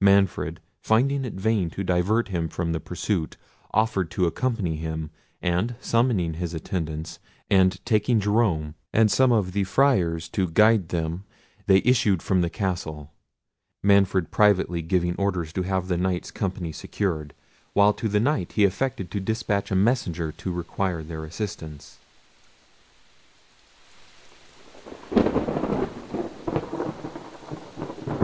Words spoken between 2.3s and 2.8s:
from the